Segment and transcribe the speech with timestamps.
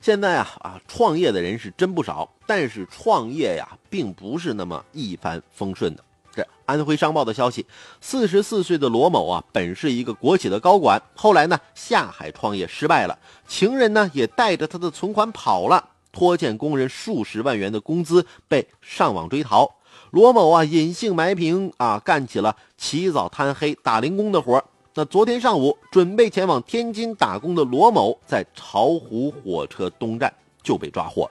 [0.00, 6.04] 现在啊啊，创业的人是真不少，但是创业呀，并不是那么一帆风顺的。
[6.32, 7.66] 这安徽商报的消息，
[8.00, 19.74] 四十四岁的罗某啊，本是一个国企的高管，后来呢下海创业失败了，情人呢也带着他的存款跑了，拖欠工人数十万元的工资，被上网追逃。
[20.12, 24.62] 罗某啊隐姓埋名啊，干起了起早贪黑打零工的活
[24.98, 31.30] 那昨天上午准备前往天津打工的罗某，在巢湖火车东站就被抓获。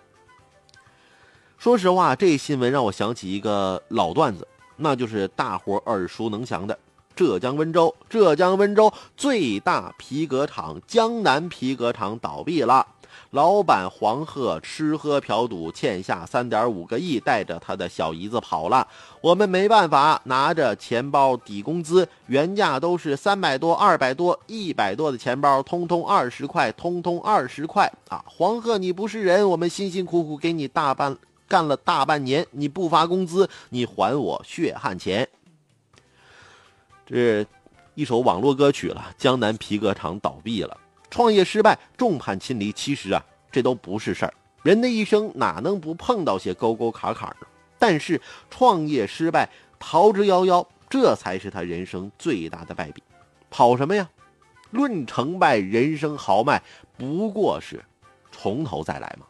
[1.58, 6.80] 说实话，这新闻让我想起一个老段子，那就是大伙耳熟能详的
[7.14, 7.94] 浙江温州。
[8.08, 12.88] 浙江温州最大皮革厂江南皮革厂倒闭了。
[13.32, 18.88] 老板黄鹤吃喝嫖赌欠下三点五个亿，带着他的小姨子跑了。
[19.21, 28.24] 我们没办法，拿着钱包抵工资，原价都是三百多、二百多、一百多的钱包，通通二十块，通通二十块啊！
[28.28, 35.28] 黄鹤，你不是人，我们辛辛苦苦给你大半干了大半年，你不发工资，你还我血汗钱。
[37.06, 37.45] 这
[37.95, 40.78] 一首网络歌曲了，江南皮革厂倒闭了。
[41.09, 44.33] 创业失败，众叛亲离，其实啊，这都不是事儿。
[44.63, 47.47] 人的一生哪能不碰到些沟沟坎坎呢？
[47.80, 48.19] 但是
[48.50, 53.02] 创业失败，逃之夭夭，这才是他人生最大的败笔。
[53.50, 54.09] 跑什么呀？
[54.72, 56.61] 论成败，人生豪迈，
[56.97, 57.81] 不过是
[58.31, 59.25] 从头再来嘛。